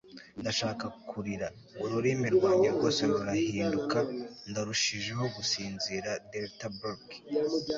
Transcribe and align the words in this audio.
ndashaka 0.41 0.85
kurira. 1.09 1.47
ururimi 1.83 2.27
rwanjye 2.35 2.67
rwose 2.75 3.01
rurahinduka. 3.09 3.97
ndarushijeho 4.49 5.23
gusinzira. 5.35 6.09
delta 6.31 6.67
burke 6.77 7.17